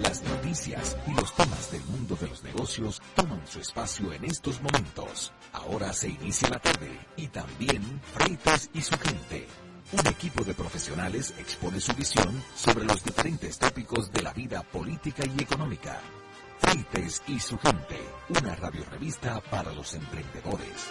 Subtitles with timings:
[0.03, 4.61] Las noticias y los temas del mundo de los negocios toman su espacio en estos
[4.63, 5.33] momentos.
[5.53, 9.47] Ahora se inicia la tarde y también Freitas y su gente.
[9.93, 15.23] Un equipo de profesionales expone su visión sobre los diferentes tópicos de la vida política
[15.25, 16.01] y económica.
[16.59, 17.99] Freites y su gente,
[18.29, 20.91] una radiorevista para los emprendedores.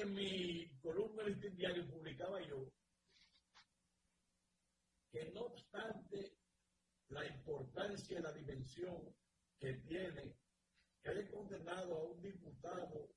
[0.00, 2.72] En mi columna de este diario publicaba yo
[5.12, 6.38] que no obstante
[7.08, 9.14] la importancia y la dimensión
[9.58, 10.36] que tiene
[11.02, 13.10] que haya condenado a un diputado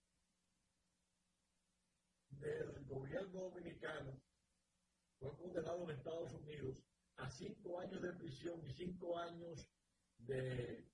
[2.30, 4.20] del gobierno dominicano,
[5.20, 6.78] fue condenado en Estados Unidos
[7.18, 9.70] a cinco años de prisión y cinco años
[10.18, 10.86] de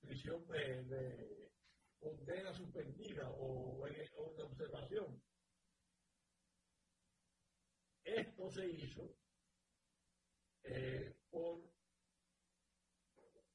[0.00, 1.50] prisión de,
[1.98, 5.25] condena suspendida o, o de observación.
[8.06, 9.16] Esto se hizo
[10.62, 11.60] eh, por,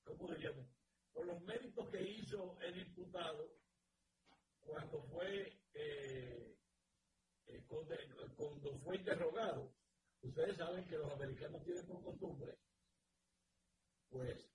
[0.04, 0.68] ¿cómo diríamos?
[1.14, 3.50] Por los méritos que hizo el diputado
[4.60, 6.58] cuando fue, eh,
[7.48, 9.74] eh, cuando, fue interrogado.
[10.22, 12.60] Ustedes saben que los americanos tienen por costumbre,
[14.10, 14.52] pues,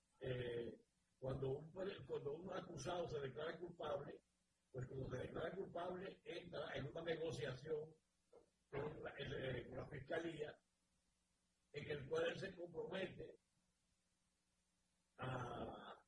[1.19, 1.71] cuando, un,
[2.07, 4.21] cuando un acusado se declara culpable,
[4.71, 7.93] pues cuando se declara culpable entra en una negociación
[8.71, 10.57] con la, fiscalía,
[11.73, 13.39] en el cual él se compromete
[15.17, 16.01] a,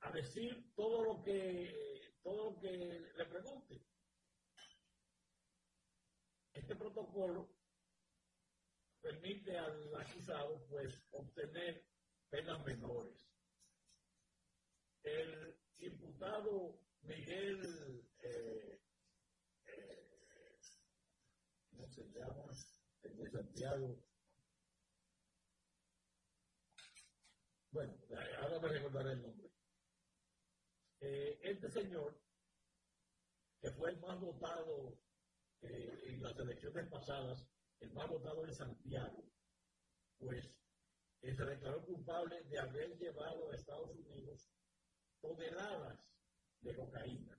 [0.00, 1.92] a decir todo lo que
[2.22, 3.84] todo lo que le pregunte.
[6.52, 7.48] Este protocolo
[9.00, 11.84] permite al acusado pues obtener
[12.30, 13.28] penas menores.
[15.02, 18.71] El imputado Miguel eh,
[21.92, 22.46] se llama
[23.02, 24.02] de Santiago.
[27.70, 27.94] Bueno,
[28.40, 29.50] ahora me recordaré el nombre.
[31.00, 32.20] Este señor,
[33.60, 34.98] que fue el más votado
[35.62, 37.46] eh, en las elecciones pasadas,
[37.80, 39.24] el más votado en Santiago,
[40.18, 40.44] pues
[41.22, 44.48] eh, se declaró culpable de haber llevado a Estados Unidos
[45.20, 45.98] toneladas
[46.60, 47.38] de cocaína.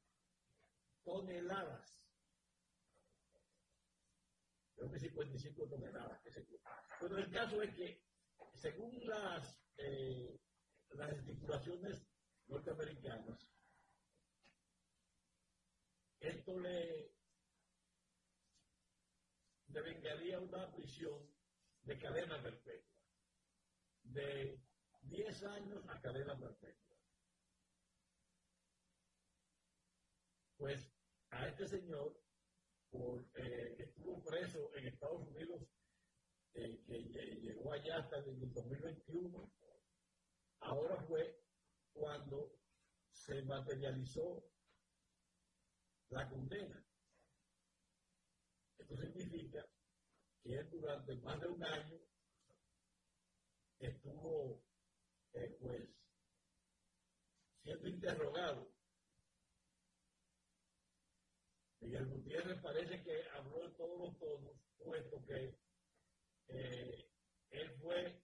[1.04, 2.03] Toneladas
[4.84, 6.22] creo que 55 toneladas.
[7.00, 8.04] Bueno, el caso es que,
[8.54, 10.40] según las, eh,
[10.92, 12.06] las estipulaciones
[12.48, 13.50] norteamericanas,
[16.20, 17.14] esto le
[19.68, 21.30] devengaría una prisión
[21.84, 22.94] de cadena perpetua,
[24.04, 24.62] de
[25.02, 26.98] 10 años a cadena perpetua.
[30.58, 30.94] Pues
[31.32, 32.23] a este señor
[32.94, 35.64] por, eh, estuvo preso en Estados Unidos,
[36.54, 37.00] eh, que
[37.42, 39.52] llegó allá hasta el 2021.
[40.60, 41.44] Ahora fue
[41.92, 42.56] cuando
[43.12, 44.46] se materializó
[46.10, 46.86] la condena.
[48.78, 49.66] Esto significa
[50.44, 52.00] que durante más de un año
[53.80, 54.64] estuvo
[55.34, 55.90] eh, pues
[57.64, 58.72] siendo interrogado.
[61.80, 65.56] Miguel Parece que habló en todos los tonos, puesto que
[66.48, 67.12] eh,
[67.52, 68.24] él fue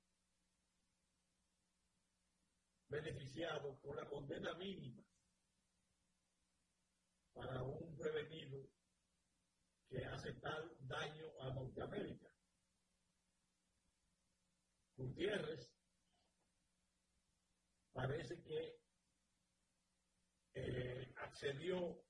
[2.87, 5.03] beneficiado por la condena mínima
[7.33, 8.67] para un prevenido
[9.87, 12.29] que hace tal daño a Norteamérica.
[14.97, 15.71] Gutiérrez
[17.93, 18.81] parece que
[20.55, 22.03] eh, accedió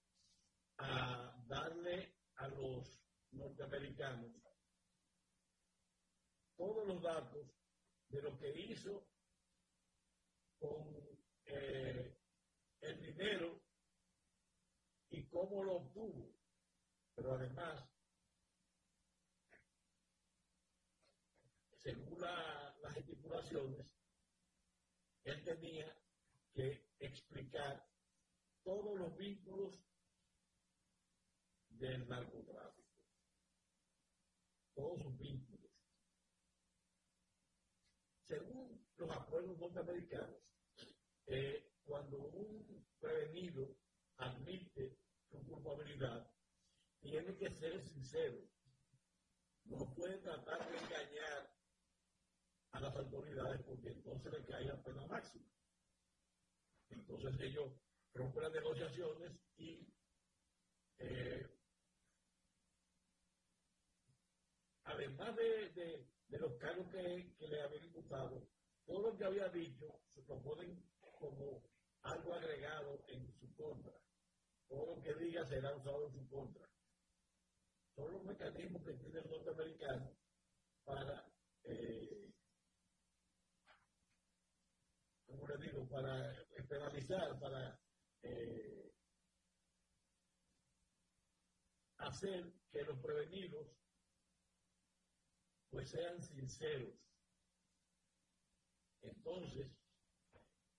[0.78, 2.88] a darle a los
[3.32, 4.32] norteamericanos
[6.56, 7.48] todos los datos
[8.10, 9.08] de lo que hizo
[10.60, 10.96] con
[11.46, 12.16] eh,
[12.82, 13.62] el dinero
[15.10, 16.36] y cómo lo obtuvo.
[17.16, 17.84] Pero además,
[21.78, 23.88] según las estipulaciones,
[25.24, 25.98] él tenía
[26.54, 27.90] que explicar
[28.64, 29.89] todos los vínculos
[31.80, 33.06] del narcotráfico,
[34.76, 35.72] todos sus vínculos.
[38.24, 40.42] Según los acuerdos norteamericanos,
[41.28, 43.78] eh, cuando un prevenido
[44.18, 44.98] admite
[45.30, 46.30] su culpabilidad,
[47.00, 48.42] tiene que ser sincero.
[49.64, 51.56] No puede tratar de engañar
[52.72, 55.46] a las autoridades porque entonces le cae la pena máxima.
[56.90, 57.72] Entonces ellos
[58.14, 59.88] rompen las negociaciones y
[60.98, 61.59] eh,
[64.90, 68.48] además de, los cargos que, le habían imputado,
[68.86, 70.84] todo lo que había dicho se proponen
[71.20, 71.64] como
[72.02, 73.94] algo agregado en su contra.
[74.68, 76.70] Todo lo que diga será usado en su contra.
[77.96, 80.16] Son los mecanismos que tiene el norteamericano
[80.86, 81.26] para
[81.64, 82.30] eh,
[85.26, 86.34] como les digo, para
[86.68, 87.80] penalizar, para
[88.24, 88.92] eh,
[91.98, 93.68] hacer que los prevenidos
[95.70, 96.94] pues sean sinceros.
[99.02, 99.68] Entonces,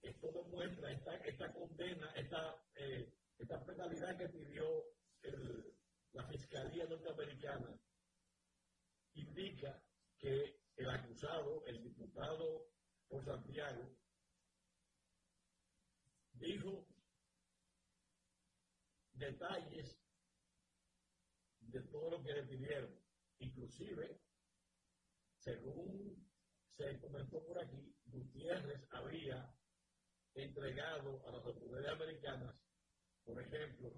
[0.02, 4.85] esto demuestra esta, esta condena, esta, eh, esta penalidad que pidió
[6.12, 7.78] la Fiscalía Norteamericana,
[9.14, 9.82] indica
[10.18, 12.70] que el acusado, el diputado
[13.09, 13.97] por Santiago,
[16.32, 16.87] dijo
[19.12, 20.00] detalles
[21.61, 22.99] de todo lo que le pidieron.
[23.38, 24.20] Inclusive,
[25.40, 26.28] según
[26.76, 29.54] se comentó por aquí, Gutiérrez había
[30.35, 32.54] entregado a las autoridades americanas,
[33.25, 33.92] por ejemplo,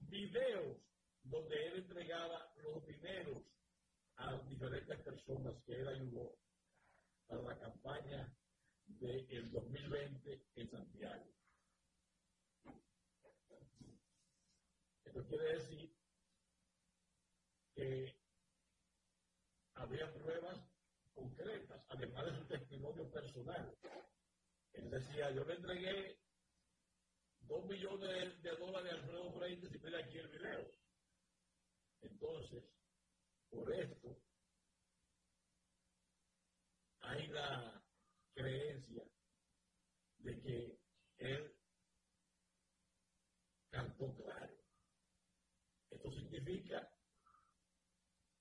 [0.00, 0.78] videos
[1.22, 3.42] donde él entregaba los dineros
[4.16, 6.38] a diferentes personas que él ayudó
[7.26, 8.36] para la campaña
[8.86, 11.26] del 2020 en Santiago.
[15.04, 15.96] Esto quiere decir
[17.74, 18.15] que
[19.76, 20.58] había pruebas
[21.14, 23.76] concretas, además de su testimonio personal.
[24.72, 26.18] Él decía, yo le entregué
[27.40, 30.70] dos millones de dólares a Alfredo Freites y mira aquí el video.
[32.02, 32.64] Entonces,
[33.50, 34.18] por esto,
[37.00, 37.82] hay la
[38.34, 39.04] creencia
[40.18, 40.80] de que
[41.18, 41.56] él
[43.70, 44.56] cantó claro.
[45.90, 46.90] Esto significa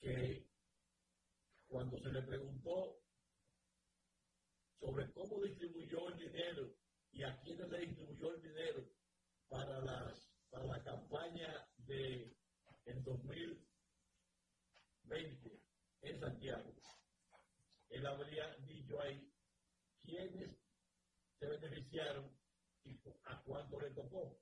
[0.01, 0.34] que
[1.75, 3.03] cuando se le preguntó
[4.79, 6.73] sobre cómo distribuyó el dinero
[7.11, 8.89] y a quiénes le distribuyó el dinero
[9.49, 12.33] para, las, para la campaña de
[12.85, 15.59] el 2020
[16.03, 16.73] en Santiago,
[17.89, 19.29] él habría dicho ahí
[20.01, 20.57] quiénes
[21.39, 22.31] se beneficiaron
[22.85, 24.39] y a cuánto le tocó.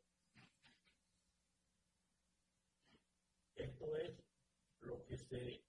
[3.56, 4.24] Esto es
[4.82, 5.63] lo que se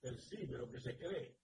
[0.00, 1.36] percibe, lo que se cree.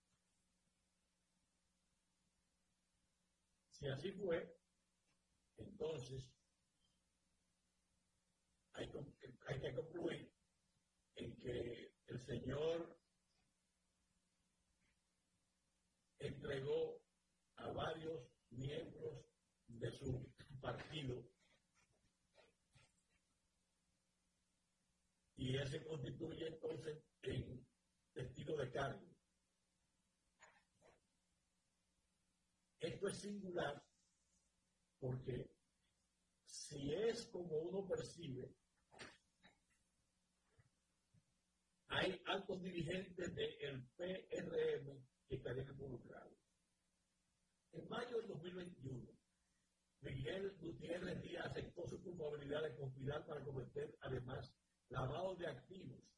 [3.71, 4.59] Si así fue,
[5.59, 6.25] entonces
[8.73, 8.91] hay,
[9.49, 10.33] hay que concluir
[11.17, 12.99] en que el Señor
[16.19, 17.03] entregó
[17.57, 19.27] a varios miembros
[19.67, 21.23] de su partido
[25.37, 27.56] y ese constituye entonces en
[28.17, 29.07] testigo de cargo.
[32.81, 33.85] Esto es singular
[34.99, 35.51] porque
[36.47, 38.55] si es como uno percibe,
[41.89, 46.39] hay altos dirigentes del PRM que estarían involucrados.
[47.73, 49.13] En mayo del 2021,
[50.01, 54.55] Miguel Gutiérrez Díaz aceptó su culpabilidad de conspirar para cometer además
[54.89, 56.16] lavado de activos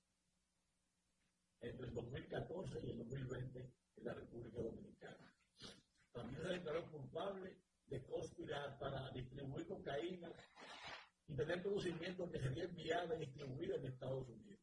[1.60, 5.34] entre el 2014 y el 2020 en la República Dominicana.
[6.12, 10.30] También se declaró culpable de conspirar para distribuir cocaína
[11.26, 14.60] y tener conocimiento que sería enviada y distribuida en Estados Unidos.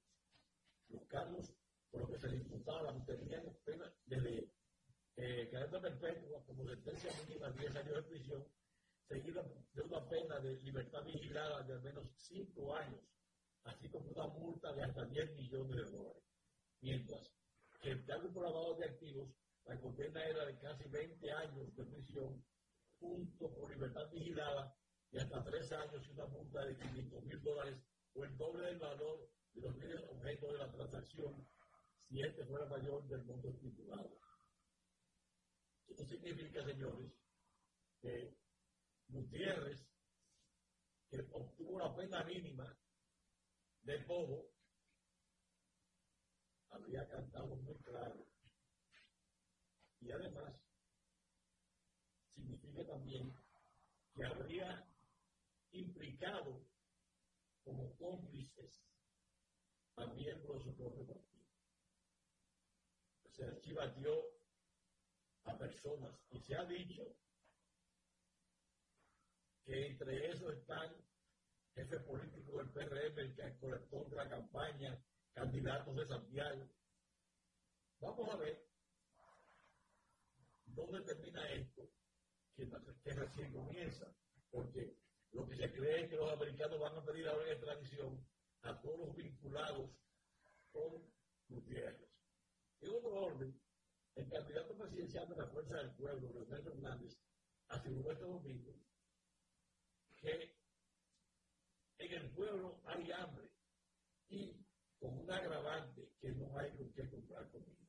[0.90, 1.54] Los cargos
[1.92, 4.52] por los que se le imputaba tenían pena desde
[5.18, 8.48] eh, cadena perpetua como sentencia mínima de 10 años de prisión,
[9.08, 13.02] seguida de una pena de libertad vigilada de al menos 5 años,
[13.64, 16.25] así como una multa de hasta 10 millones de dólares.
[16.86, 17.34] Mientras
[17.82, 19.34] que el por lavado de activos,
[19.66, 22.46] la condena era de casi 20 años de prisión,
[23.00, 24.72] junto con libertad vigilada
[25.10, 27.80] y hasta 3 años y una multa de 500 mil dólares
[28.14, 31.50] o el doble del valor de los bienes objeto de la transacción
[32.08, 34.20] si este fuera mayor del monto estipulado.
[35.88, 37.12] Esto significa, señores,
[38.00, 38.38] que
[39.08, 39.90] Gutiérrez,
[41.10, 42.78] que obtuvo la pena mínima
[43.82, 44.55] de todo,
[46.86, 48.28] habría cantado muy claro.
[50.02, 50.54] Y además,
[52.36, 53.34] significa también
[54.14, 54.88] que habría
[55.72, 56.64] implicado
[57.64, 58.86] como cómplices
[59.96, 61.46] a miembros de su propio partido.
[63.32, 64.14] Se archivatió
[65.46, 67.04] a personas y se ha dicho
[69.64, 70.96] que entre esos están
[71.74, 75.04] jefe político del PRM, el que colectó la campaña,
[75.36, 76.68] candidatos de Santiago.
[78.00, 78.66] Vamos a ver
[80.66, 81.92] dónde termina esto,
[82.56, 82.70] que,
[83.04, 84.08] que recién comienza,
[84.50, 84.98] porque
[85.32, 88.28] lo que se cree es que los americanos van a pedir ahora en extradición
[88.62, 89.92] a todos los vinculados
[90.72, 91.14] con
[91.50, 92.10] Gutiérrez.
[92.82, 93.62] En otro orden,
[94.16, 97.18] el candidato presidencial de la Fuerza del Pueblo, Leonel Hernández,
[97.68, 98.74] aseguró este domingo
[100.18, 100.56] que
[101.98, 103.50] en el pueblo hay hambre
[104.30, 104.65] y
[105.06, 107.88] con un agravante que no hay con qué comprar comida.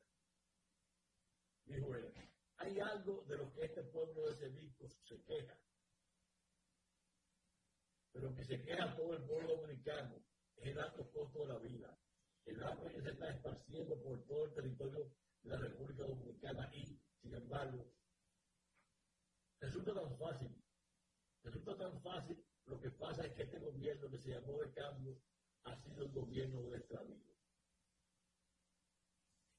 [1.65, 2.13] Dijo él,
[2.59, 5.59] hay algo de lo que este pueblo de Sevicos se queja,
[8.13, 10.23] pero que se queja todo el pueblo dominicano
[10.57, 11.99] es el alto costo de la vida,
[12.45, 15.11] el hambre que se está esparciendo por todo el territorio
[15.43, 17.93] de la República Dominicana y, sin embargo,
[19.61, 20.63] resulta tan fácil,
[21.43, 25.19] resulta tan fácil, lo que pasa es que este gobierno que se llamó de cambio
[25.67, 27.37] ha sido el gobierno del extravío.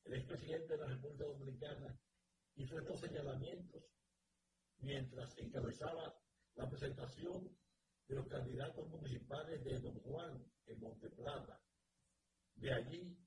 [0.06, 2.00] El expresidente de la República Dominicana
[2.56, 3.84] hizo estos señalamientos
[4.80, 6.18] mientras encabezaba
[6.56, 7.56] la presentación
[8.08, 11.62] de los candidatos municipales de Don Juan en Monteplata.
[12.56, 13.18] De allí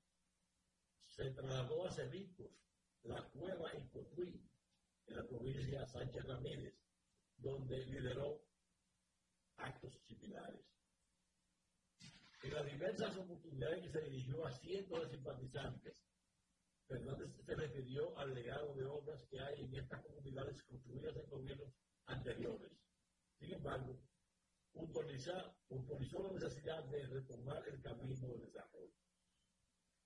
[1.05, 2.51] se trasladó a Cedicos,
[3.03, 4.49] la cueva en Cotuí,
[5.05, 6.75] en la provincia de Sánchez Ramírez,
[7.37, 8.43] donde lideró
[9.57, 10.70] actos similares.
[12.43, 15.95] En las diversas oportunidades que se dirigió a cientos de simpatizantes,
[16.87, 21.73] Fernández se refirió al legado de obras que hay en estas comunidades construidas en gobiernos
[22.07, 22.71] anteriores.
[23.39, 23.97] Sin embargo,
[24.73, 28.93] puntualizó la necesidad de retomar el camino del desarrollo.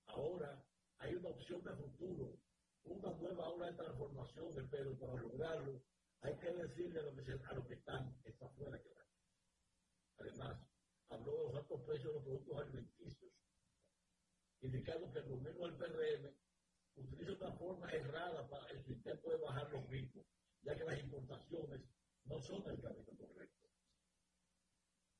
[0.06, 0.64] Ahora
[0.98, 2.38] hay una opción de futuro,
[2.84, 5.82] una nueva ola de transformación, pero para lograrlo
[6.20, 7.24] hay que decirle a lo que,
[7.66, 9.06] que están, está fuera que va.
[10.18, 10.75] Además,
[11.08, 13.32] habló de los altos precios de los productos alimenticios,
[14.60, 16.34] indicando que el gobierno del PRM
[16.96, 20.26] utiliza una forma errada para el intento de bajar los ritmos,
[20.62, 21.80] ya que las importaciones
[22.24, 23.68] no son el camino correcto.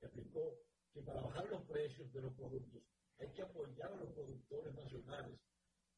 [0.00, 0.58] Explicó
[0.92, 2.82] que para bajar los precios de los productos
[3.18, 5.40] hay que apoyar a los productores nacionales,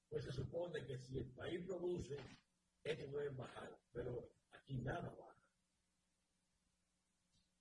[0.09, 2.17] pues se supone que si el país produce,
[2.85, 5.38] ellos deben bajar, pero aquí nada baja.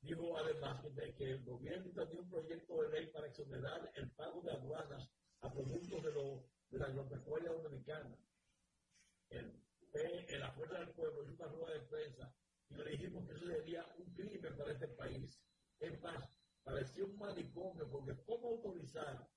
[0.08, 0.82] Dijo además
[1.18, 5.12] que, el gobierno tenía un proyecto de ley para exonerar el pago de aduanas
[5.42, 8.18] a productos de, lo, de la agropecuaria dominicana.
[9.30, 9.62] El,
[9.94, 12.34] en la Fuerza del Pueblo hizo una rueda de prensa
[12.70, 15.42] y le dijimos que eso sería un crimen para este país.
[15.80, 16.30] Es más,
[16.64, 19.28] parecía un manicomio, porque ¿cómo autorizar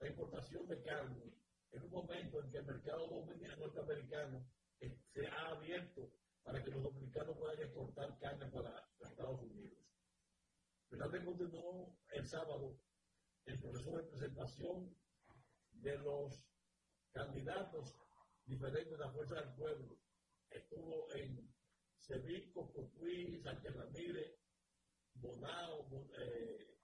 [0.00, 1.32] la importación de carne
[1.70, 3.06] en un momento en que el mercado
[3.58, 4.44] norteamericano
[4.80, 6.10] eh, se ha abierto
[6.42, 9.83] para que los dominicanos puedan exportar carne para Estados Unidos.
[10.94, 12.78] Finalmente continuó el sábado
[13.46, 14.96] el proceso de presentación
[15.72, 16.46] de los
[17.10, 17.96] candidatos
[18.46, 19.98] diferentes de la Fuerza del Pueblo.
[20.50, 21.52] Estuvo en
[21.98, 24.38] Sevilla, Cocuy, Sánchez Ramírez,
[25.14, 26.78] Bonao eh,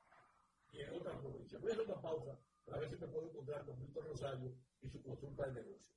[0.72, 1.62] y en otras provincias.
[1.62, 4.88] Voy a hacer una pausa para ver si me puedo encontrar con Víctor Rosario y
[4.88, 5.96] su consulta de negocios.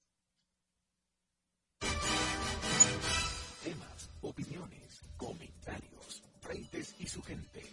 [3.63, 7.72] Temas, opiniones, comentarios, frentes y su gente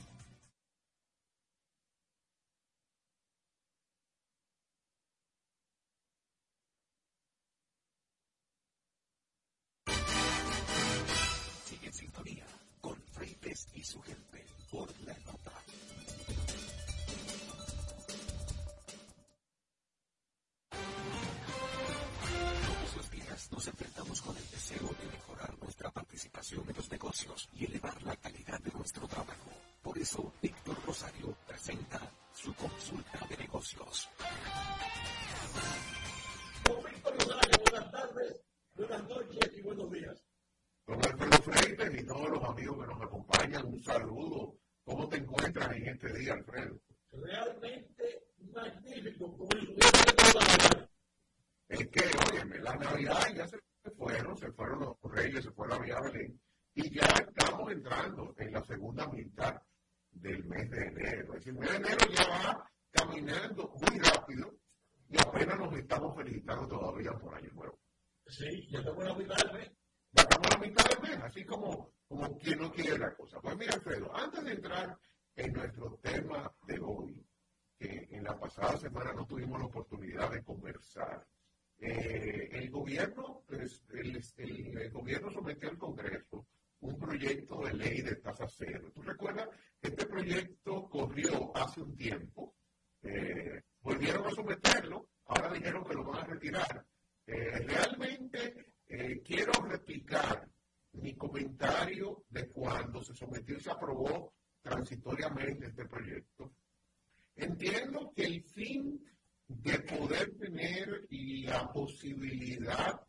[68.41, 69.71] Sí, ya estamos en la mitad del mes
[70.11, 73.39] bajamos la mitad del mes, así como, como quien no quiere la cosa.
[73.39, 74.97] Pues mira, Alfredo, antes de entrar
[75.35, 77.25] en nuestro tema de hoy,
[77.77, 81.25] que en la pasada semana no tuvimos la oportunidad de conversar,
[81.79, 86.47] eh, el gobierno, pues, el, el, gobierno sometió al Congreso
[86.81, 88.91] un proyecto de ley de tasa cero.
[88.93, 89.49] ¿Tú recuerdas?
[89.81, 92.55] Este proyecto corrió hace un tiempo,
[93.03, 96.85] eh, volvieron a someterlo, ahora dijeron que lo van a retirar.
[97.25, 100.47] Eh, realmente eh, quiero replicar
[100.93, 106.53] mi comentario de cuando se sometió y se aprobó transitoriamente este proyecto.
[107.35, 109.03] Entiendo que el fin
[109.47, 113.01] de poder tener la posibilidad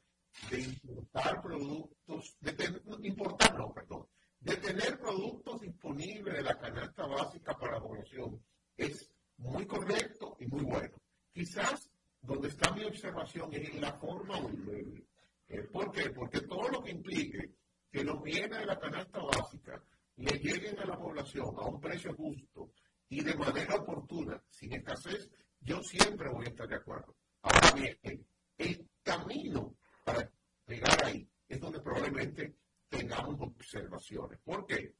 [0.51, 4.07] de importar productos, de importar, no, perdón,
[4.41, 8.43] de tener productos disponibles de la canasta básica para la población
[8.77, 10.97] es muy correcto y muy bueno.
[11.33, 11.92] Quizás
[12.23, 14.39] donde está mi observación es en la forma
[15.71, 16.11] ¿Por qué?
[16.11, 17.55] Porque todo lo que implique
[17.91, 19.83] que los bienes de la canasta básica
[20.17, 22.73] le lleguen a la población a un precio justo
[23.09, 25.29] y de manera oportuna, sin escasez,
[25.61, 27.15] yo siempre voy a estar de acuerdo.
[27.43, 30.31] Ahora bien, el camino para
[30.67, 32.57] llegar ahí es donde probablemente
[32.89, 34.39] tengamos observaciones.
[34.43, 34.95] ¿Por qué?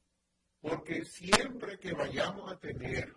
[0.61, 3.11] Porque siempre que vayamos a tener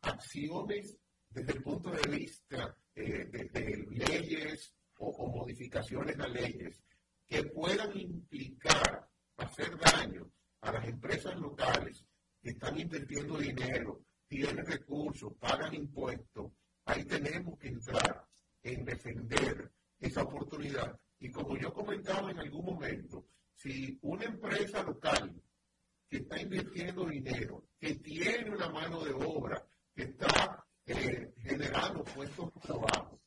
[0.00, 5.46] acciones desde el punto de vista eh, de leyes o,
[5.96, 6.82] a leyes
[7.26, 12.04] que puedan implicar hacer daño a las empresas locales
[12.42, 16.52] que están invirtiendo dinero, tienen recursos, pagan impuestos,
[16.84, 18.26] ahí tenemos que entrar
[18.62, 20.98] en defender esa oportunidad.
[21.20, 25.42] Y como yo comentaba en algún momento, si una empresa local
[26.08, 32.52] que está invirtiendo dinero, que tiene una mano de obra, que está eh, generando puestos
[32.54, 33.20] de trabajo,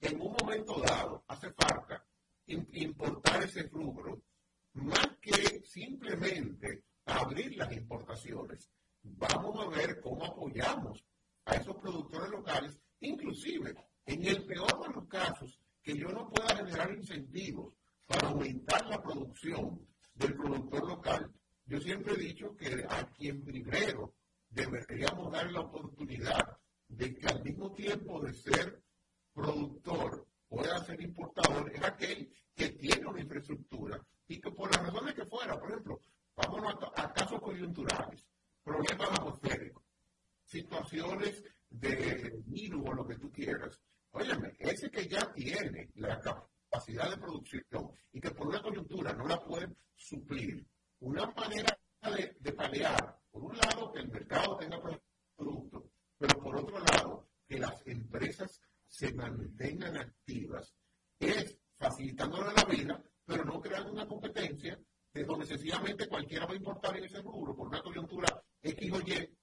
[0.00, 2.04] en un momento dado hace falta
[2.46, 4.22] importar ese rubro,
[4.74, 8.70] más que simplemente abrir las importaciones.
[9.02, 11.04] Vamos a ver cómo apoyamos
[11.46, 16.56] a esos productores locales, inclusive en el peor de los casos, que yo no pueda
[16.56, 17.74] generar incentivos
[18.06, 21.32] para aumentar la producción del productor local.
[21.64, 24.14] Yo siempre he dicho que a quien primero
[24.48, 28.82] deberíamos dar la oportunidad de que al mismo tiempo de ser
[29.36, 35.14] productor pueda ser importador es aquel que tiene una infraestructura y que por las razones
[35.14, 36.00] que fuera, por ejemplo,
[36.34, 38.24] vámonos a, casos coyunturales,
[38.64, 39.84] problemas atmosféricos,
[40.44, 43.78] situaciones de virus o lo que tú quieras.
[44.12, 49.26] Óyeme, ese que ya tiene la capacidad de producción y que por una coyuntura no
[49.26, 50.66] la puede suplir,
[51.00, 51.78] una manera
[52.10, 54.80] de, de por un lado, que el mercado tenga
[55.36, 55.84] productos,
[56.18, 60.74] pero por otro lado, que las empresas se mantengan activas
[61.18, 64.78] es facilitándole la vida, pero no creando una competencia
[65.12, 69.00] de donde sencillamente cualquiera va a importar en ese rubro por una coyuntura X o
[69.00, 69.36] Y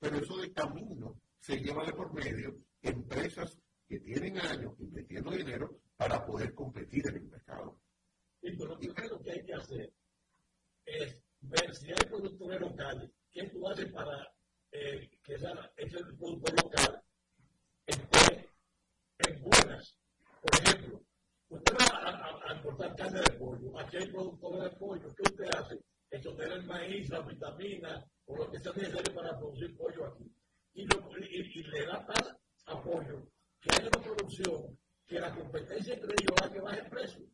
[0.00, 3.56] pero eso de camino se lleva de por medio empresas
[3.86, 7.78] que tienen años invirtiendo dinero para poder competir en el mercado.
[8.40, 9.92] Y lo primero que hay que hacer
[10.86, 14.32] es ver si hay productores locales, ¿qué tú haces para
[14.72, 17.02] eh, que ese productor local
[17.86, 18.48] esté
[19.18, 19.98] en buenas?
[20.40, 21.02] Por ejemplo,
[21.50, 25.54] usted va a, a, importar carne de pollo, aquí hay productores de pollo, ¿qué usted
[25.54, 25.78] hace?
[26.08, 30.32] Eso tiene el maíz, la vitamina o lo que sea necesario para producir pollo aquí.
[30.74, 33.28] Y, y, le da tal apoyo
[33.60, 37.26] que haya una producción que la competencia entre ellos haga que baje el precio.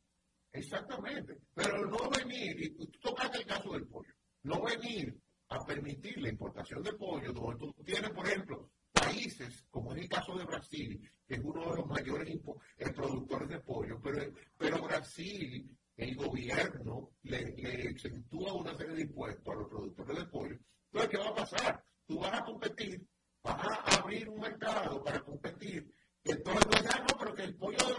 [0.52, 1.38] Exactamente.
[1.54, 5.14] Pero no venir, y tú tocaste el caso del pollo, no venir
[5.48, 10.08] a permitir la importación de pollo, donde tú tienes, por ejemplo, países, como en el
[10.08, 12.34] caso de Brasil, que es uno de los mayores
[12.78, 19.02] eh, productores de pollo, pero, pero Brasil el gobierno le, le exentúa una serie de
[19.02, 20.58] impuestos a los productores de pollo,
[20.96, 21.84] entonces, ¿qué va a pasar?
[22.06, 23.06] Tú vas a competir,
[23.42, 25.92] vas a abrir un mercado para competir.
[26.24, 27.94] Entonces, no, ya no, pero que el pollo de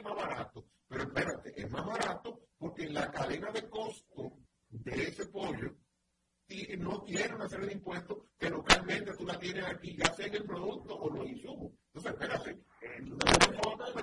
[0.00, 0.66] y más barato.
[0.88, 4.32] Pero espérate, es más barato porque en la cadena de costo
[4.68, 5.76] de ese pollo
[6.78, 10.34] no tiene una serie de impuestos que localmente tú la tienes aquí, ya sea en
[10.36, 11.72] el producto o los insumos.
[11.92, 12.64] Entonces, espérate,
[13.02, 13.16] no,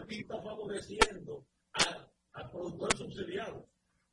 [0.10, 3.70] está favoreciendo a al productor subsidiado.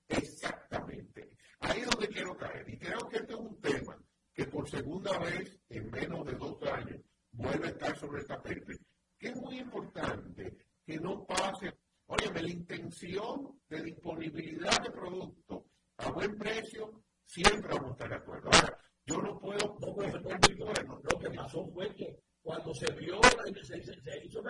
[0.09, 1.37] Exactamente.
[1.61, 2.69] Ahí es donde quiero caer.
[2.69, 3.97] Y creo que este es un tema
[4.35, 7.01] que por segunda vez en menos de dos años
[7.33, 8.79] vuelve a estar sobre el tapete.
[9.19, 11.79] Que es muy importante que no pase.
[12.07, 15.65] Óyeme, la intención de disponibilidad de productos
[15.99, 18.51] a buen precio siempre vamos a estar de acuerdo.
[18.53, 19.79] Ahora, yo no puedo.
[19.81, 20.21] No puedo
[20.59, 23.21] bueno, lo que pasó fue que cuando se vio,
[23.63, 24.43] se, se hizo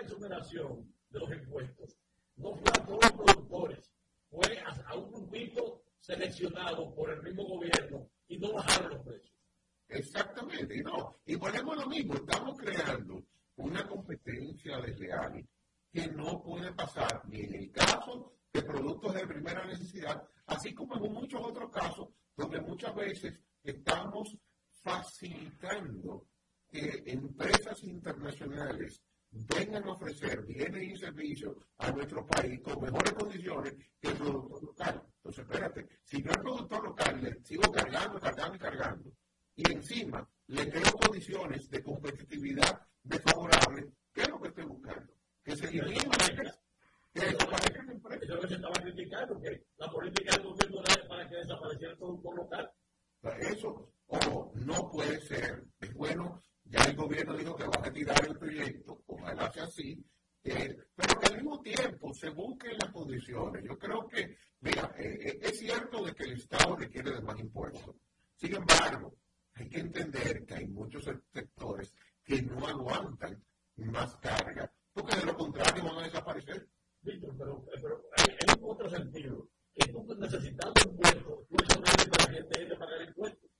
[0.52, 1.96] la exoneración de los impuestos,
[2.36, 3.92] no fue a todos los productores,
[4.30, 9.34] fue a, un grupito seleccionado por el mismo gobierno y no bajaron los precios.
[9.88, 13.22] Exactamente, y no, y ponemos lo mismo, estamos creando
[13.56, 15.46] una competencia desleal
[15.92, 20.96] que no puede pasar ni en el caso de productos de primera necesidad, así como
[20.96, 24.36] en muchos otros casos donde muchas veces estamos
[24.82, 26.26] facilitando
[26.70, 33.74] que empresas internacionales vengan a ofrecer bienes y servicios a nuestro país con mejores condiciones
[34.00, 35.02] que el productor local.
[35.16, 39.12] Entonces, espérate, si yo al productor local le sigo cargando, cargando y cargando,
[39.60, 45.12] y encima le creo condiciones de competitividad desfavorables, ¿qué es lo que estoy buscando?
[45.44, 46.00] Que se elimine
[47.12, 48.22] que desaparezcan empresas.
[48.22, 51.36] Eso es lo que se estaba criticando, que la política del gobierno era para que
[51.36, 52.72] desapareciera el productor local.
[53.40, 58.24] Eso, o no puede ser, es bueno ya el gobierno dijo que va a retirar
[58.24, 60.04] el proyecto, ojalá sea así,
[60.44, 63.64] eh, pero que al mismo tiempo se busquen las condiciones.
[63.64, 67.38] Yo creo que, mira, eh, eh, es cierto de que el Estado requiere de más
[67.40, 67.96] impuestos.
[68.36, 69.16] Sin embargo,
[69.60, 71.92] hay que entender que hay muchos sectores
[72.24, 73.42] que no aguantan
[73.76, 76.68] más carga, porque de lo contrario van a desaparecer.
[77.02, 82.32] Víctor, pero, pero hay, hay, otro sentido, que tú necesitando impuestos, tú eso para la
[82.32, 83.50] gente de pagar impuestos.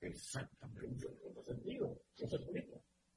[0.00, 1.06] Exactamente.
[1.06, 2.00] En otro sentido.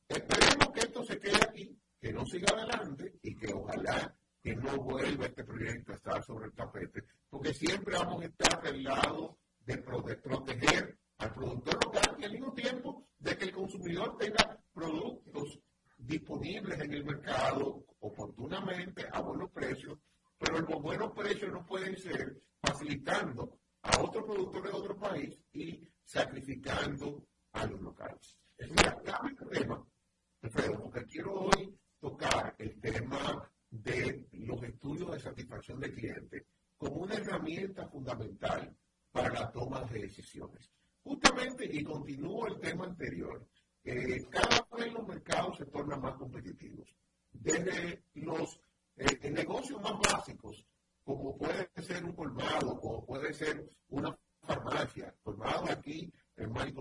[0.07, 4.77] Esperemos que esto se quede aquí, que no siga adelante y que ojalá que no
[4.77, 9.39] vuelva este proyecto a estar sobre el tapete, porque siempre vamos a estar del lado
[9.65, 15.59] de, proteger al productor local y al mismo tiempo de que el consumidor tenga productos
[15.97, 19.97] disponibles en el mercado oportunamente a buenos precios,
[20.37, 25.87] pero los buenos precios no pueden ser facilitando a otros productores de otro país y
[26.03, 28.37] sacrificando a los locales.
[28.59, 29.85] Mira, cambio de tema,
[30.41, 36.45] Alfredo, porque quiero hoy tocar el tema de los estudios de satisfacción de clientes
[36.77, 38.75] como una herramienta fundamental
[39.11, 40.71] para la toma de decisiones.
[41.03, 43.45] Justamente, y continúo el tema anterior,
[43.83, 46.95] eh, cada vez los mercados se tornan más competitivos.
[47.31, 48.59] Desde los
[48.95, 50.65] eh, negocios más básicos,
[51.03, 55.13] como puede ser un colmado, como puede ser una farmacia.
[55.23, 56.73] Colmado aquí en mal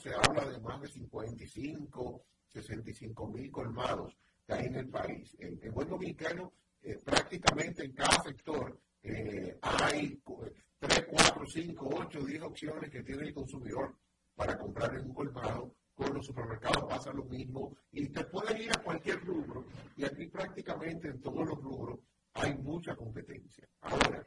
[0.00, 5.36] se habla de más de 55, 65 mil colmados que hay en el país.
[5.38, 10.20] En, buen dominicano, eh, prácticamente en cada sector eh, hay
[10.80, 13.94] 3, 4, 5, 8, 10 opciones que tiene el consumidor
[14.34, 15.74] para comprar en un colmado.
[15.94, 20.26] Con los supermercados pasa lo mismo y te puedes ir a cualquier rubro y aquí
[20.28, 22.00] prácticamente en todos los rubros
[22.32, 23.68] hay mucha competencia.
[23.82, 24.26] Ahora,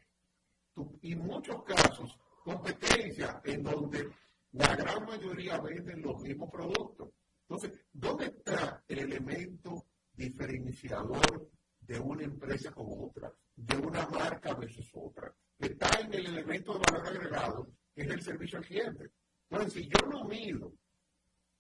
[1.02, 4.08] y en muchos casos, competencia en donde
[4.52, 7.10] la gran mayoría venden los mismos productos.
[7.48, 14.92] Entonces, ¿dónde está el elemento diferenciador de una empresa con otra, de una marca versus
[14.94, 15.34] otra?
[15.60, 19.12] Está en el elemento de valor agregado, que es el servicio al cliente.
[19.50, 20.74] Entonces, si yo no mido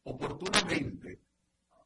[0.04, 1.22] oportunamente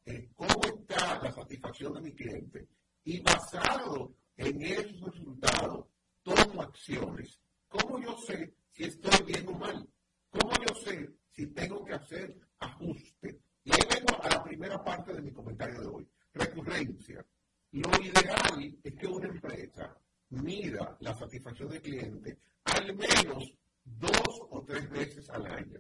[0.06, 2.68] eh, cómo está la satisfacción de mi cliente
[3.04, 5.86] y basado en esos resultados
[6.24, 7.40] tomo acciones.
[7.68, 9.88] ¿Cómo yo sé si estoy bien o mal?
[10.30, 13.40] ¿Cómo yo sé si tengo que hacer ajuste?
[13.64, 16.08] Y ahí vengo a la primera parte de mi comentario de hoy.
[16.34, 17.26] Recurrencia.
[17.72, 19.98] Lo ideal es que una empresa
[20.30, 20.98] mida
[21.58, 25.80] satisfacción del cliente al menos dos o tres veces al año.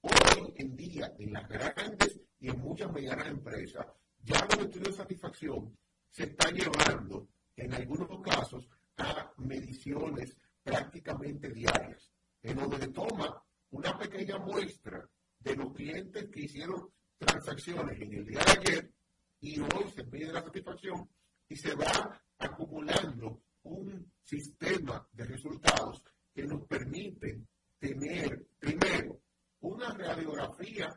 [0.00, 3.86] Hoy en día, en las grandes y en muchas medianas empresas,
[4.22, 5.76] ya los estudios de satisfacción
[6.10, 12.10] se están llevando, en algunos casos, a mediciones prácticamente diarias,
[12.42, 15.08] en donde se toma una pequeña muestra
[15.40, 18.92] de los clientes que hicieron transacciones en el día de ayer
[19.40, 21.08] y hoy se pide la satisfacción
[21.48, 26.02] y se va acumulando un sistema de resultados
[26.34, 27.46] que nos permiten
[27.78, 29.20] tener, primero,
[29.60, 30.88] una radiografía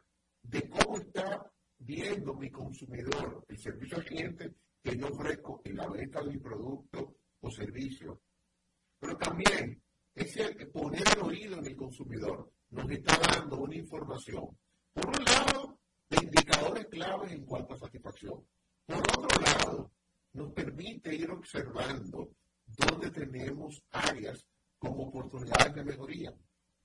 [0.41, 5.87] de cómo está viendo mi consumidor el servicio al cliente que yo ofrezco en la
[5.89, 8.21] venta de mi producto o servicio.
[8.99, 9.81] Pero también
[10.13, 14.57] ese poner el oído en el consumidor nos está dando una información.
[14.93, 18.45] Por un lado, de indicadores claves en cuanto a satisfacción.
[18.85, 19.91] Por otro lado,
[20.33, 22.29] nos permite ir observando
[22.65, 24.45] dónde tenemos áreas
[24.77, 26.33] como oportunidades de mejoría.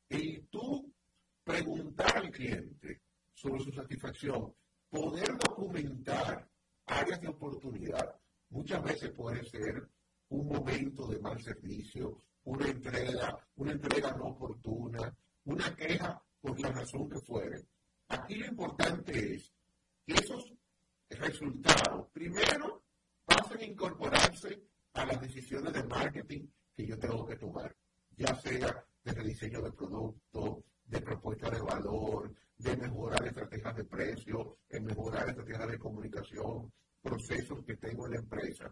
[0.09, 0.93] Y tú
[1.45, 4.55] preguntar al cliente sobre su satisfacción,
[4.89, 6.49] poder documentar
[6.87, 8.17] áreas de oportunidad,
[8.51, 9.89] muchas veces puede ser
[10.29, 16.73] un momento de mal servicio, una entrega, una entrega no oportuna, una queja por la
[16.73, 17.65] razón que fuere.
[18.09, 19.53] Aquí lo importante es
[20.05, 20.53] que esos
[21.09, 22.83] resultados, primero,
[23.25, 24.61] pasen a incorporarse
[24.95, 27.75] a las decisiones de marketing que yo tengo que tomar,
[28.17, 34.59] ya sea de rediseño de producto, de propuesta de valor, de mejorar estrategias de precio,
[34.69, 38.71] de mejorar estrategias de comunicación, procesos que tengo en la empresa,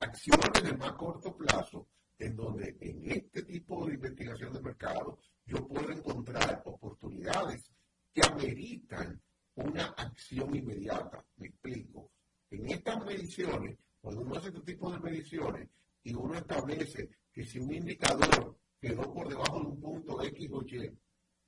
[0.00, 5.66] acciones de más corto plazo, en donde en este tipo de investigación de mercado yo
[5.66, 7.70] puedo encontrar oportunidades
[8.12, 9.20] que ameritan
[9.54, 11.24] una acción inmediata.
[11.36, 12.10] Me explico.
[12.50, 15.68] En estas mediciones, cuando uno hace este tipo de mediciones
[16.02, 20.62] y uno establece que si un indicador quedó por debajo de un punto X o
[20.62, 20.98] Y,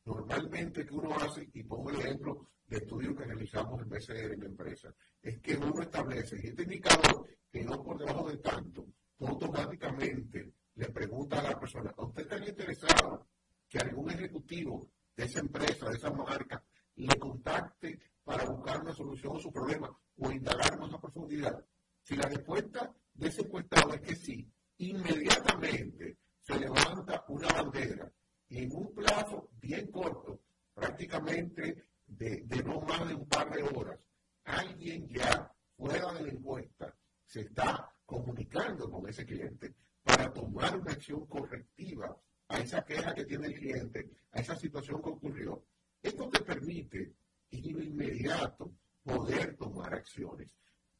[0.05, 4.41] normalmente que uno hace, y pongo el ejemplo de estudios que realizamos en BCR en
[4.41, 8.87] la empresa, es que uno establece, este indicador quedó por debajo de tanto,
[9.21, 13.27] automáticamente le pregunta a la persona, ¿a usted está interesado
[13.69, 16.63] que algún ejecutivo de esa empresa, de esa marca,
[16.97, 21.65] le contacte para buscar una solución a su problema o indagar más a profundidad?
[22.03, 28.11] Si la respuesta de ese encuestado es que sí, inmediatamente se levanta una bandera
[28.49, 30.41] y en un plazo bien corto,
[30.73, 33.99] prácticamente de, de no más de un par de horas,
[34.45, 36.95] alguien ya fuera de la encuesta
[37.31, 43.25] se está comunicando con ese cliente para tomar una acción correctiva a esa queja que
[43.25, 45.65] tiene el cliente, a esa situación que ocurrió.
[46.03, 47.15] Esto te permite
[47.53, 48.73] en inmediato
[49.05, 50.53] poder tomar acciones.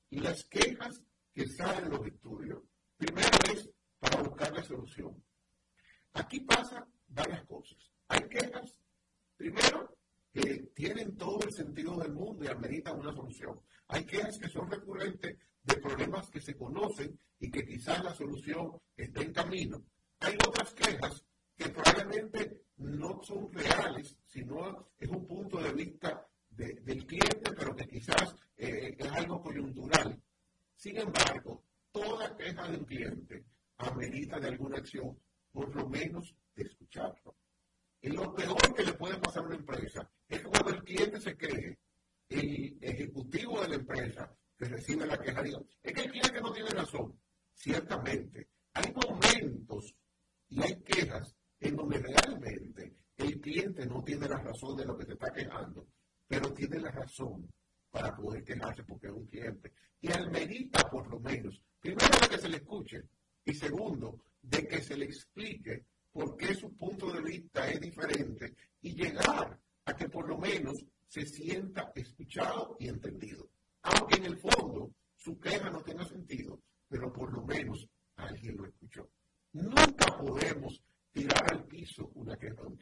[0.09, 2.63] Y las quejas que salen en los estudios,
[2.97, 5.21] primero es para buscar la solución.
[6.13, 7.91] Aquí pasa varias cosas.
[8.07, 8.77] Hay quejas,
[9.37, 9.97] primero,
[10.33, 13.61] que tienen todo el sentido del mundo y ameritan una solución.
[13.89, 15.37] Hay quejas que son recurrentes
[15.71, 19.83] de problemas que se conocen y que quizás la solución esté en camino.
[20.21, 21.25] Hay otras quejas
[21.57, 27.87] que probablemente no son reales, sino es un punto de vista del cliente, pero que
[27.87, 30.21] quizás eh, es algo coyuntural.
[30.75, 33.45] Sin embargo, toda queja de un cliente
[33.79, 35.19] amerita de alguna acción,
[35.53, 37.37] por lo menos de escucharlo.
[38.03, 41.37] Y lo peor que le puede pasar a una empresa es cuando el cliente se
[41.37, 41.79] cree,
[42.29, 45.43] el ejecutivo de la empresa que recibe la queja,
[45.83, 47.19] es que el cliente no tiene razón.
[47.55, 49.95] Ciertamente, hay momentos
[50.51, 55.07] y hay quejas en donde realmente el cliente no tiene la razón de lo que
[55.07, 55.87] se está quejando,
[56.29, 57.51] pero tiene la razón
[57.91, 59.73] para poder quejarse porque es un cliente.
[60.03, 63.03] Y al medita por lo menos, primero de que se le escuche
[63.47, 68.55] y segundo, de que se le explique por qué su punto de vista es diferente
[68.83, 73.49] y llegar a que por lo menos se sienta escuchado y entendido.
[73.83, 78.67] Aunque en el fondo su queja no tenga sentido, pero por lo menos alguien lo
[78.67, 79.11] escuchó.
[79.53, 82.79] Nunca podemos tirar al piso una queja de un.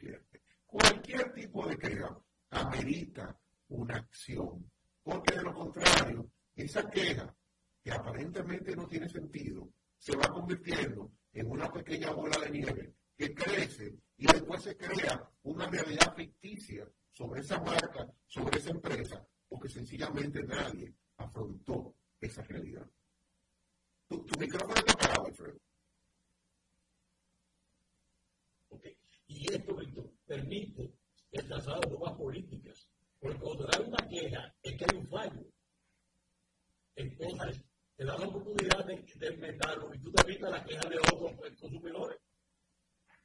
[0.65, 2.17] Cualquier tipo de queja
[2.51, 4.71] amerita una acción,
[5.03, 7.35] porque de lo contrario, esa queja
[7.81, 13.33] que aparentemente no tiene sentido, se va convirtiendo en una pequeña bola de nieve que
[13.33, 19.67] crece y después se crea una realidad ficticia sobre esa marca, sobre esa empresa, porque
[19.67, 22.87] sencillamente nadie afrontó esa realidad.
[24.07, 25.59] Tu, micrófono está apagado, Alfredo.
[28.69, 28.97] Okay.
[29.27, 30.93] Y esto, Víctor, permite
[31.31, 32.87] el trazado de nuevas políticas.
[33.19, 35.45] Porque cuando hay una queja es que hay un fallo.
[36.95, 37.63] Entonces,
[37.95, 42.19] te da la oportunidad de, de y tú te evitas la queja de otros consumidores.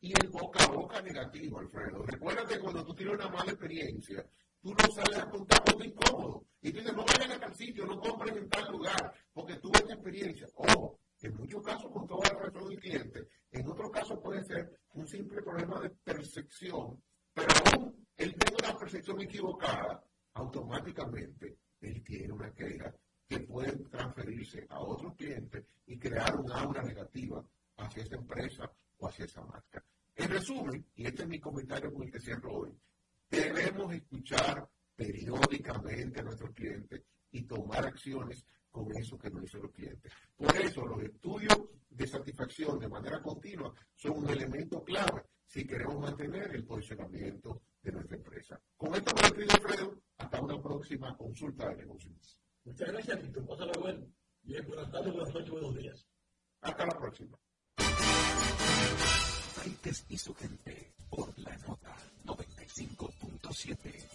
[0.00, 2.02] Y el boca a boca negativo, Alfredo.
[2.02, 4.28] Recuérdate cuando tú tienes una mala experiencia,
[4.64, 6.46] tú no sales a contar algo incómodo.
[6.62, 9.78] Y tú dices, no vayan a tal sitio, no compren en tal lugar, porque tuve
[9.78, 10.48] esta experiencia.
[10.54, 14.80] Ojo, en muchos casos con toda la razón del cliente, en otros casos puede ser
[14.94, 16.98] un simple problema de percepción,
[17.34, 22.94] pero aún él tiene una percepción equivocada, automáticamente él tiene una queja
[23.28, 27.44] que puede transferirse a otros clientes y crear un aura negativa
[27.76, 29.84] hacia esa empresa o hacia esa marca.
[30.14, 32.78] En resumen, y este es mi comentario con el que cierro hoy,
[33.34, 39.72] debemos escuchar periódicamente a nuestros clientes y tomar acciones con eso que nos dicen los
[39.72, 40.12] clientes.
[40.36, 41.56] Por eso los estudios
[41.88, 47.92] de satisfacción de manera continua son un elemento clave si queremos mantener el posicionamiento de
[47.92, 48.60] nuestra empresa.
[48.76, 50.02] Con esto me despido, Alfredo.
[50.18, 52.38] Hasta una próxima consulta de negocios.
[52.64, 53.46] Muchas gracias, Víctor.
[53.46, 54.06] Pásala bueno.
[54.42, 56.06] Bien, buenas tardes, buenas noches, buenos días.
[56.60, 57.38] Hasta la próxima.
[60.08, 61.96] y su gente por la nota
[63.54, 64.14] 95.7.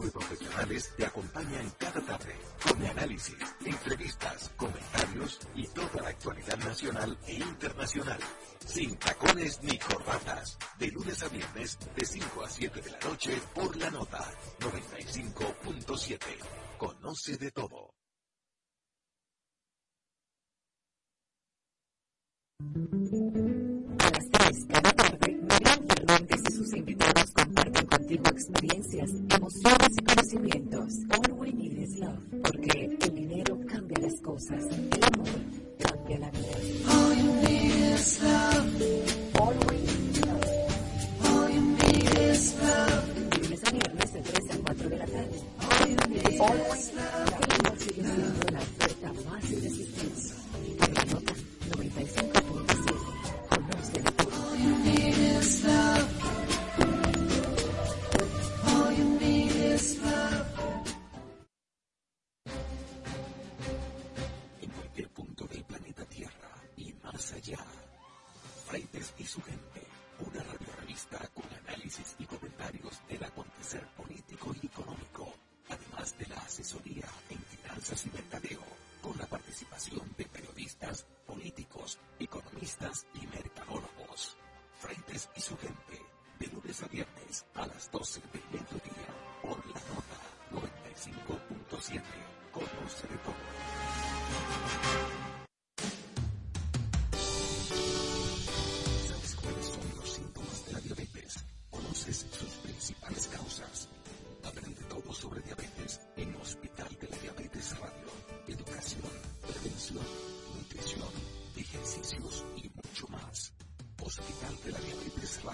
[0.00, 7.16] de profesionales te acompañan cada tarde con análisis, entrevistas, comentarios y toda la actualidad nacional
[7.26, 8.18] e internacional.
[8.64, 10.58] Sin tacones ni corbatas.
[10.78, 14.24] De lunes a viernes, de 5 a 7 de la noche, por la nota
[14.60, 16.18] 95.7.
[16.78, 17.94] Conoce de todo.
[22.58, 30.04] A las 3 cada tarde, Marian Fernández y sus invitados comparten contigo experiencias, emociones y
[30.04, 30.94] conocimientos.
[31.10, 35.28] All we need is love, porque el dinero cambia las cosas, el amor
[35.78, 36.56] cambia la vida.
[36.88, 38.82] All you need is love.
[39.38, 40.44] All we need is love.
[41.26, 43.04] All you need is love.
[43.30, 45.40] De lunes a viernes de 3 a 4 de la tarde.
[45.60, 46.38] All you need is
[46.94, 47.15] love.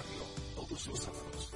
[0.02, 0.26] ますよ。
[0.56, 1.51] お年を下がります。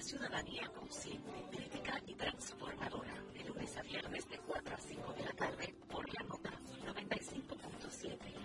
[0.00, 3.14] Ciudadanía consciente, crítica y transformadora.
[3.32, 6.50] De lunes a viernes de 4 a 5 de la tarde por la nota
[6.86, 8.38] 95.7.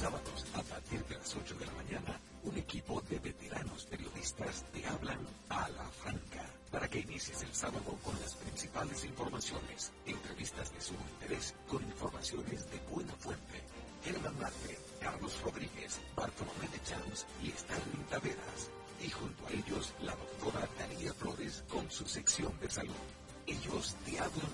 [0.00, 4.86] sábados, a partir de las 8 de la mañana, un equipo de veteranos periodistas te
[4.86, 5.18] hablan
[5.50, 10.94] a la franca para que inicies el sábado con las principales informaciones, entrevistas de su
[10.94, 12.99] interés con informaciones de buena
[16.90, 18.70] Chams y Stanley Taveras.
[19.00, 23.00] Y junto a ellos, la doctora Daría Flores con su sección de salud.
[23.46, 24.49] Ellos te hablan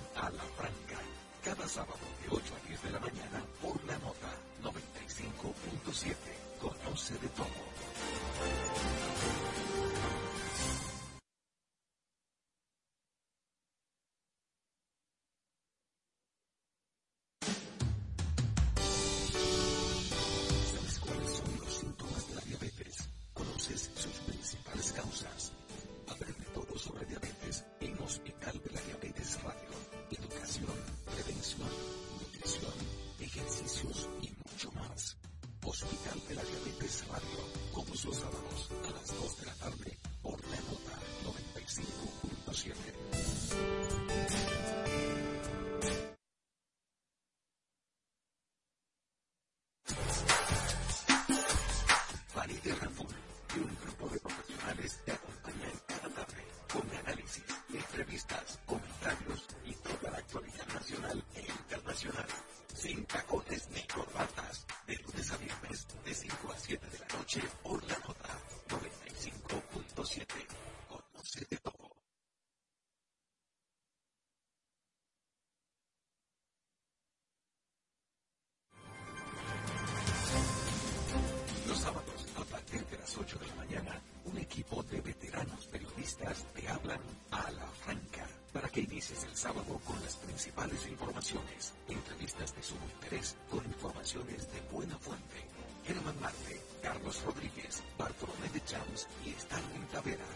[89.37, 95.37] sábado con las principales informaciones, entrevistas de su interés con informaciones de buena fuente.
[95.84, 100.36] Germán Marte, Carlos Rodríguez, Bartolomé de Chams y Stanley Taveras.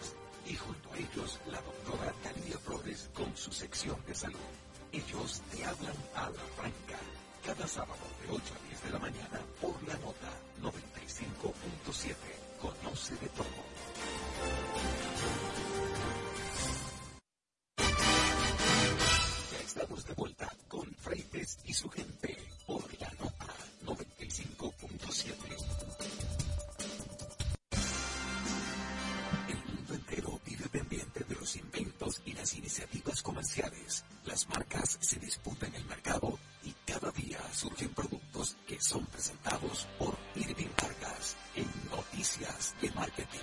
[34.83, 41.37] Se disputan el mercado y cada día surgen productos que son presentados por Irving Vargas
[41.55, 43.41] en Noticias de Marketing.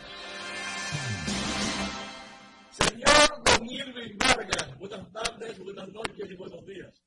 [2.72, 7.04] Señor Don Irving Vargas, buenas tardes, buenas noches y buenos días.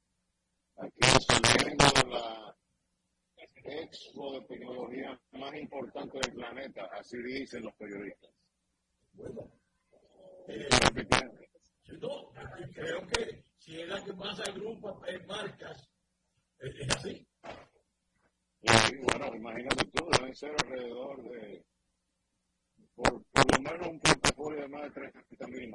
[0.77, 2.57] Aquí saliendo la
[3.65, 8.31] expo de tecnología más importante del planeta, así dicen los periodistas.
[9.13, 9.51] Bueno,
[10.47, 10.69] eh,
[12.01, 12.33] no,
[12.73, 15.89] creo que si es la que más agrupa en marcas,
[16.59, 17.25] es así.
[18.63, 21.65] Y bueno, imagínate tú, deben ser alrededor de,
[22.97, 25.73] por, por lo menos un portafolio de más de 30 mil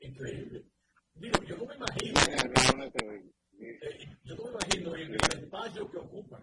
[0.00, 0.64] increíble.
[1.14, 2.20] Digo, yo no me imagino.
[3.58, 6.42] Eh, yo no me imagino el, el espacio que ocupan.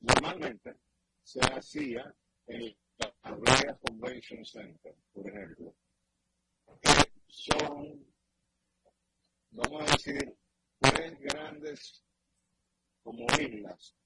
[0.00, 0.74] Normalmente
[1.22, 2.12] se hacía
[2.48, 5.74] en la Convention Center, por ejemplo,
[6.80, 6.90] que
[7.28, 8.06] son,
[9.50, 10.36] vamos a decir,
[10.80, 12.02] tres grandes
[13.02, 13.96] como islas.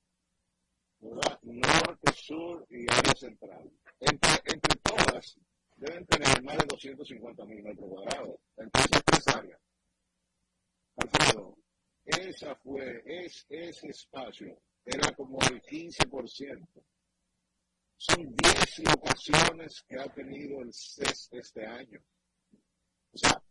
[1.42, 3.70] Norte, sur y área central.
[4.00, 5.38] Entre, entre todas
[5.76, 8.36] deben tener más de 250 mil metros cuadrados.
[8.56, 9.60] Entonces, tres áreas.
[10.96, 11.58] Alfredo,
[12.04, 16.66] esa fue, es, ese espacio era como el 15%.
[17.96, 22.00] Son 10 locaciones que ha tenido el CES este año.
[23.12, 23.42] O sea,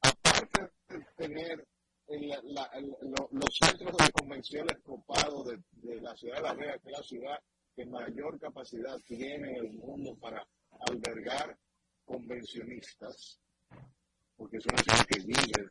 [0.00, 1.66] aparte de tener
[2.08, 7.38] los centros de convenciones copados de, la ciudad de La Vega, que es la ciudad
[7.76, 10.46] que mayor capacidad tiene en el mundo para
[10.88, 11.56] albergar
[12.04, 13.40] convencionistas,
[14.36, 15.70] porque es una ciudad que vive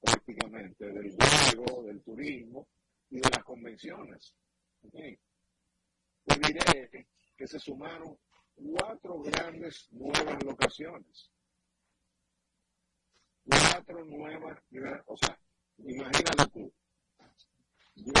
[0.00, 2.68] prácticamente del juego, del turismo
[3.10, 4.34] y de las convenciones.
[4.82, 5.18] ¿Okay?
[6.28, 7.06] Pues diré
[7.36, 8.18] que se sumaron
[8.54, 11.30] cuatro grandes nuevas locaciones.
[13.44, 14.58] Cuatro nuevas,
[15.06, 15.38] o sea,
[15.78, 16.72] imagínate tú.
[17.94, 18.12] Yo,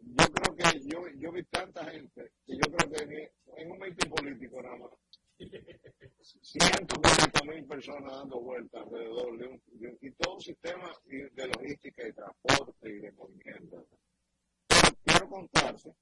[0.00, 4.10] yo creo que yo, yo vi tanta gente que yo creo que en un meeting
[4.10, 4.90] político nada más,
[6.42, 9.62] 140 mil personas dando vueltas alrededor de un,
[10.00, 13.86] y todos sistema de logística y transporte y de movimiento.
[15.04, 15.94] quiero contarte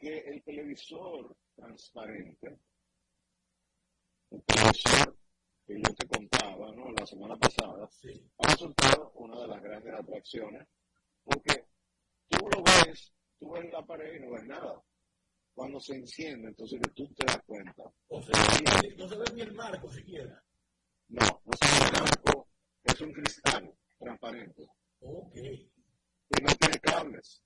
[0.00, 2.58] que el televisor transparente,
[4.30, 5.16] el televisor
[5.66, 6.90] que yo te contaba ¿no?
[6.92, 7.88] la semana pasada,
[8.38, 10.66] ha resultado una de las grandes atracciones,
[11.22, 11.66] porque
[12.28, 14.82] tú lo ves, tú ves la pared y no ves nada.
[15.52, 17.82] Cuando se enciende, entonces tú te das cuenta.
[18.08, 18.40] O sea,
[18.96, 20.42] no se ve ni el marco siquiera.
[21.08, 22.48] No, no se ve el marco,
[22.84, 24.66] es un cristal transparente.
[25.00, 25.36] Ok.
[25.36, 27.42] Y no tiene cables.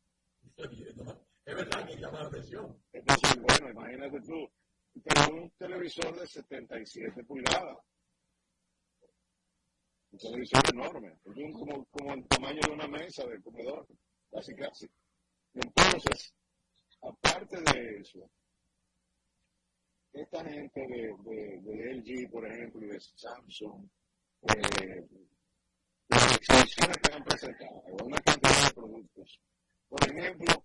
[1.45, 2.83] Es verdad que llama la atención.
[2.93, 4.51] Entonces, bueno, imagínate tú,
[5.05, 7.79] pero un televisor de 77 pulgadas.
[10.13, 13.87] Un televisor enorme, como, como el tamaño de una mesa de comedor,
[14.31, 14.87] casi casi.
[15.55, 16.35] Entonces,
[17.03, 18.31] aparte de eso,
[20.13, 23.87] esta gente de, de, de LG, por ejemplo, y de Samsung,
[24.43, 25.07] eh,
[26.09, 29.41] las exhibiciones que han presentado, una cantidad de productos.
[29.89, 30.65] Por ejemplo,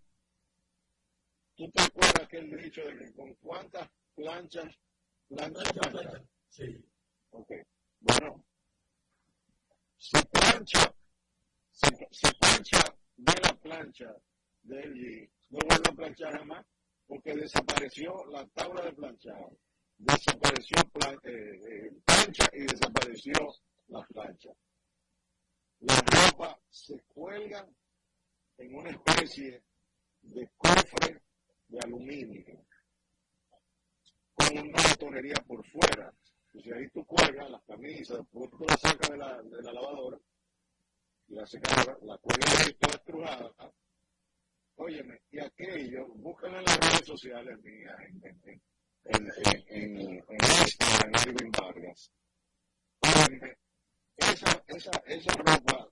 [1.59, 4.73] ¿tú te acuerdas aquel dicho de que con cuántas planchas,
[5.27, 6.21] planchas, planchas?
[6.47, 6.85] Sí.
[7.31, 7.51] Ok.
[7.99, 8.45] Bueno,
[9.97, 10.95] si plancha,
[11.69, 14.15] si, si plancha de la plancha
[14.63, 16.65] de LG, no vuelve a planchar jamás,
[17.05, 19.51] porque desapareció la tabla de planchado,
[19.97, 23.33] desapareció plan, eh, eh, plancha y desapareció
[23.89, 24.49] la plancha.
[25.81, 27.67] La ropa se cuelga
[28.57, 29.61] en una especie
[30.21, 31.21] de cofre
[31.69, 32.65] de aluminio
[34.35, 36.13] con una botonería por fuera.
[36.53, 40.17] Y ahí tú cuelgas las camisas, después tú las de la, de la lavadora
[41.27, 43.73] y la secadora, la cuelgas ahí toda estrujada.
[44.75, 48.61] Óyeme, y aquello, búscalo en las redes sociales mías, en, en,
[49.03, 49.31] en,
[49.67, 52.11] en, en Instagram, en Irving Vargas.
[53.01, 53.57] Óyeme,
[54.15, 55.89] esa, esa, esa ropa,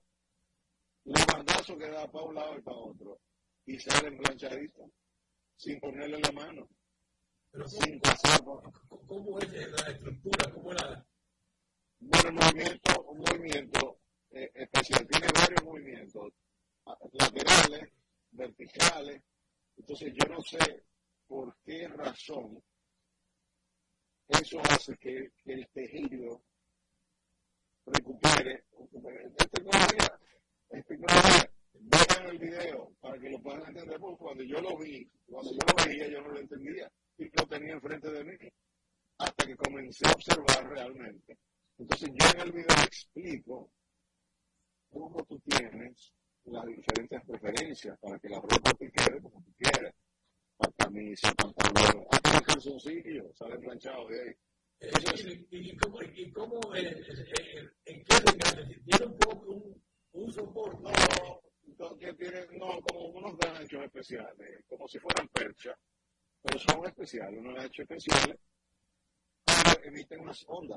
[1.04, 3.20] los bandazos que da para un lado y para otro,
[3.66, 4.90] y salen planchaditos,
[5.58, 6.66] sin ponerle la mano.
[7.50, 8.00] Pero sin
[8.42, 8.62] ¿cómo,
[9.06, 10.50] ¿Cómo es la estructura?
[10.54, 11.04] ¿Cómo la...?
[12.00, 13.98] Bueno, el movimiento, un movimiento
[14.30, 16.32] eh, especial, tiene varios movimientos
[17.12, 17.90] laterales,
[18.30, 19.22] verticales.
[19.76, 20.84] Entonces yo no sé
[21.26, 22.62] por qué razón
[24.28, 26.42] eso hace que, que el tejido
[27.84, 28.64] recupere
[29.50, 30.18] tecnología,
[30.70, 31.50] esta tecnología,
[31.80, 35.58] vean el video para que lo puedan entender, porque cuando yo lo vi, cuando yo
[35.58, 38.36] lo veía yo no lo entendía y lo tenía enfrente de mí,
[39.18, 41.38] hasta que comencé a observar realmente.
[41.78, 43.70] Entonces yo en el video explico
[44.90, 46.12] cómo tú tienes
[46.44, 49.94] las diferentes preferencias para que la ropa te quede como tú quieres.
[50.58, 54.34] La camisa, pantalón, hasta el calzoncillo, sale planchado de ahí.
[55.50, 60.82] ¿Y, cómo, y cómo eh, eh, en qué se ¿Tiene un poco un, un soporte?
[60.82, 61.40] No,
[61.98, 65.76] que tiene, no, como unos ganchos especiales, como si fueran percha,
[66.42, 68.38] pero son especiales, unos ganchos especiales,
[69.84, 70.76] emiten unas ondas